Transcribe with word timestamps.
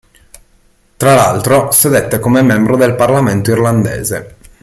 Tra 0.97 1.13
l'altro 1.13 1.69
sedette 1.69 2.17
come 2.17 2.41
membro 2.41 2.75
del 2.75 2.95
parlamento 2.95 3.51
irlandese. 3.51 4.35